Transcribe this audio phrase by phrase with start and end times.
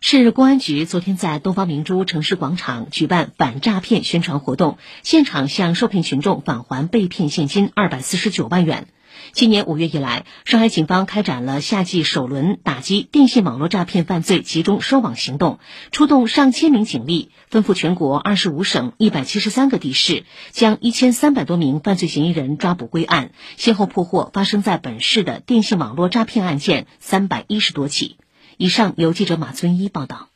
[0.00, 8.88] 市公安局昨天在东方明珠城市广场举办反诈骗宣传活动，现场向受骗群众返还被骗现金二百四十九万元。
[9.32, 15.58] 今年五月以来，上海警方开展了夏季首轮打击电信网络诈骗犯罪集中收网行动，
[15.90, 28.18] 出动上千名警力，奔赴全国二十五省一百七十三个地市，将一千三百多名犯罪嫌疑人抓捕归案，先后破获发生在本市的电信网络诈骗案件三百一十多起。
[28.58, 30.30] 以上由记者马尊一报道。